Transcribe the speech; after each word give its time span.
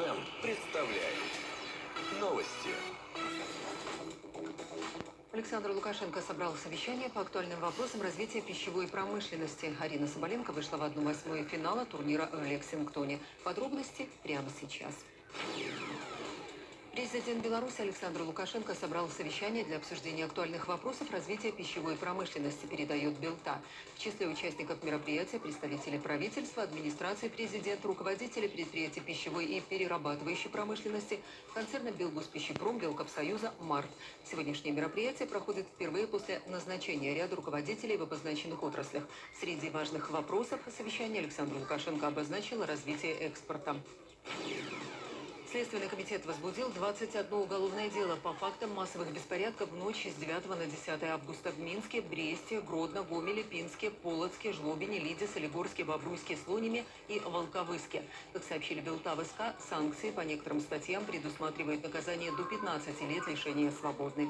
ФМ 0.00 0.16
представляет 0.40 1.14
новости. 2.20 2.70
Александр 5.32 5.72
Лукашенко 5.72 6.22
собрал 6.22 6.54
совещание 6.54 7.10
по 7.10 7.20
актуальным 7.20 7.60
вопросам 7.60 8.00
развития 8.00 8.40
пищевой 8.40 8.88
промышленности. 8.88 9.74
Арина 9.78 10.06
Соболенко 10.06 10.52
вышла 10.52 10.78
в 10.78 10.82
1-8 10.84 11.48
финала 11.48 11.84
турнира 11.84 12.30
в 12.32 12.42
Лексингтоне. 12.46 13.18
Подробности 13.44 14.08
прямо 14.22 14.48
сейчас. 14.58 14.94
Президент 17.00 17.42
Беларуси 17.42 17.80
Александр 17.80 18.20
Лукашенко 18.20 18.74
собрал 18.74 19.08
совещание 19.08 19.64
для 19.64 19.78
обсуждения 19.78 20.26
актуальных 20.26 20.68
вопросов 20.68 21.10
развития 21.10 21.50
пищевой 21.50 21.96
промышленности, 21.96 22.66
передает 22.66 23.14
Белта. 23.14 23.58
В 23.96 23.98
числе 23.98 24.28
участников 24.28 24.84
мероприятия 24.84 25.38
представители 25.38 25.96
правительства, 25.96 26.62
администрации 26.62 27.28
президента, 27.28 27.88
руководители 27.88 28.48
предприятий 28.48 29.00
пищевой 29.00 29.46
и 29.46 29.62
перерабатывающей 29.62 30.50
промышленности, 30.50 31.20
концерна 31.54 31.90
Белгуспищепром, 31.90 32.78
Белкопсоюза, 32.78 33.54
МАРТ. 33.60 33.88
Сегодняшнее 34.30 34.72
мероприятие 34.72 35.26
проходит 35.26 35.66
впервые 35.68 36.06
после 36.06 36.42
назначения 36.48 37.14
ряда 37.14 37.34
руководителей 37.34 37.96
в 37.96 38.02
обозначенных 38.02 38.62
отраслях. 38.62 39.04
Среди 39.40 39.70
важных 39.70 40.10
вопросов 40.10 40.60
совещания 40.76 41.20
Александр 41.20 41.56
Лукашенко 41.56 42.08
обозначил 42.08 42.62
развитие 42.62 43.14
экспорта. 43.14 43.80
Следственный 45.50 45.88
комитет 45.88 46.24
возбудил 46.26 46.68
21 46.68 47.32
уголовное 47.32 47.90
дело 47.90 48.14
по 48.14 48.32
фактам 48.34 48.72
массовых 48.72 49.12
беспорядков 49.12 49.68
в 49.70 49.76
ночь 49.76 50.06
с 50.06 50.14
9 50.14 50.48
на 50.48 50.64
10 50.64 51.02
августа 51.02 51.50
в 51.50 51.58
Минске, 51.58 52.02
Бресте, 52.02 52.60
Гродно, 52.60 53.02
Гомеле, 53.02 53.42
Пинске, 53.42 53.90
Полоцке, 53.90 54.52
Жлобине, 54.52 55.00
Лиде, 55.00 55.26
Солигорске, 55.26 55.82
Бобруйске, 55.82 56.38
Слониме 56.44 56.84
и 57.08 57.18
Волковыске. 57.18 58.04
Как 58.32 58.44
сообщили 58.44 58.80
Белта 58.80 59.16
ВСК, 59.16 59.60
санкции 59.68 60.12
по 60.12 60.20
некоторым 60.20 60.60
статьям 60.60 61.04
предусматривают 61.04 61.82
наказание 61.82 62.30
до 62.30 62.44
15 62.44 63.00
лет 63.02 63.26
лишения 63.26 63.72
свободы. 63.72 64.28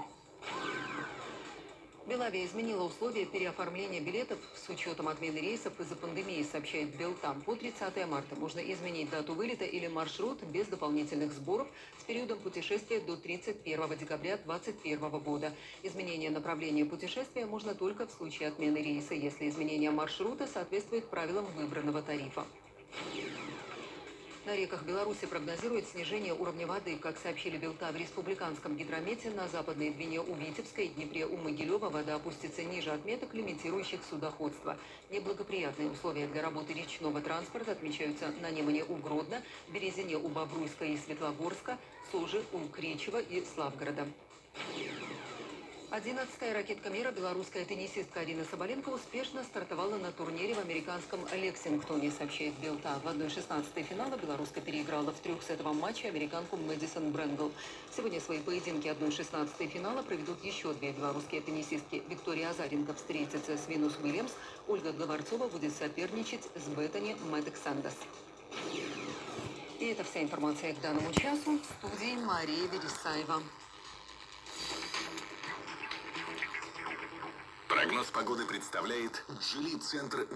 Белавия 2.10 2.44
изменила 2.44 2.82
условия 2.82 3.24
переоформления 3.24 4.00
билетов 4.00 4.40
с 4.56 4.68
учетом 4.68 5.06
отмены 5.06 5.36
рейсов 5.36 5.78
из-за 5.78 5.94
пандемии, 5.94 6.42
сообщает 6.42 6.96
Белтам. 6.96 7.40
По 7.42 7.54
30 7.54 8.04
марта 8.08 8.34
можно 8.34 8.58
изменить 8.58 9.10
дату 9.10 9.32
вылета 9.34 9.64
или 9.64 9.86
маршрут 9.86 10.42
без 10.42 10.66
дополнительных 10.66 11.32
сборов 11.32 11.68
с 12.00 12.02
периодом 12.02 12.40
путешествия 12.40 12.98
до 12.98 13.16
31 13.16 13.96
декабря 13.96 14.38
2021 14.38 15.20
года. 15.20 15.52
Изменение 15.84 16.30
направления 16.30 16.84
путешествия 16.84 17.46
можно 17.46 17.76
только 17.76 18.08
в 18.08 18.10
случае 18.10 18.48
отмены 18.48 18.78
рейса, 18.78 19.14
если 19.14 19.48
изменение 19.48 19.92
маршрута 19.92 20.48
соответствует 20.48 21.08
правилам 21.08 21.46
выбранного 21.54 22.02
тарифа. 22.02 22.44
На 24.46 24.56
реках 24.56 24.84
Беларуси 24.84 25.26
прогнозирует 25.26 25.86
снижение 25.86 26.32
уровня 26.32 26.66
воды. 26.66 26.96
Как 26.96 27.18
сообщили 27.18 27.58
Белта 27.58 27.92
в 27.92 27.96
республиканском 27.96 28.74
гидромете, 28.74 29.30
на 29.30 29.46
западной 29.48 29.90
Двине 29.90 30.20
у 30.20 30.34
Витебска 30.34 30.80
и 30.80 30.88
Днепре 30.88 31.26
у 31.26 31.36
Могилева 31.36 31.90
вода 31.90 32.14
опустится 32.14 32.62
ниже 32.62 32.90
отметок, 32.90 33.34
лимитирующих 33.34 34.00
судоходство. 34.08 34.78
Неблагоприятные 35.10 35.90
условия 35.90 36.26
для 36.26 36.40
работы 36.40 36.72
речного 36.72 37.20
транспорта 37.20 37.72
отмечаются 37.72 38.32
на 38.40 38.50
Немане 38.50 38.82
у 38.84 38.96
Гродно, 38.96 39.42
Березине 39.68 40.16
у 40.16 40.28
Бобруйска 40.28 40.86
и 40.86 40.96
Светлогорска, 40.96 41.76
Соже 42.10 42.42
у 42.54 42.60
Кречева 42.68 43.20
и 43.20 43.44
Славгорода. 43.44 44.06
Одиннадцатая 45.90 46.54
ракетка 46.54 46.88
мира 46.88 47.10
белорусская 47.10 47.64
теннисистка 47.64 48.20
Арина 48.20 48.44
Соболенко 48.44 48.90
успешно 48.90 49.42
стартовала 49.42 49.96
на 49.96 50.12
турнире 50.12 50.54
в 50.54 50.60
американском 50.60 51.18
Лексингтоне, 51.34 52.12
сообщает 52.12 52.54
Белта. 52.62 53.00
В 53.02 53.08
1-16 53.08 53.82
финала 53.82 54.16
белоруска 54.16 54.60
переиграла 54.60 55.10
в 55.10 55.18
трехсетовом 55.18 55.78
матче 55.78 56.06
американку 56.06 56.56
Мэдисон 56.56 57.10
Брэнгл. 57.10 57.50
Сегодня 57.96 58.20
свои 58.20 58.38
поединки 58.38 58.86
1-16 58.86 59.66
финала 59.66 60.02
проведут 60.02 60.44
еще 60.44 60.72
две 60.74 60.92
белорусские 60.92 61.40
теннисистки. 61.40 62.04
Виктория 62.08 62.50
Азаренко 62.50 62.94
встретится 62.94 63.58
с 63.58 63.66
Винус 63.66 63.98
Уильямс, 64.00 64.30
Ольга 64.68 64.92
Говорцова 64.92 65.48
будет 65.48 65.74
соперничать 65.74 66.48
с 66.54 66.68
Беттани 66.68 67.16
Мэддок 67.32 67.56
Сандес. 67.56 67.96
И 69.80 69.86
это 69.86 70.04
вся 70.04 70.22
информация 70.22 70.72
к 70.72 70.80
данному 70.80 71.12
часу. 71.14 71.58
В 71.58 71.88
студии 71.88 72.14
Мария 72.14 72.68
Вересаева. 72.68 73.42
Прогноз 77.80 78.10
погоды 78.10 78.44
представляет 78.44 79.24
Джили 79.40 79.78
Центр 79.78 80.26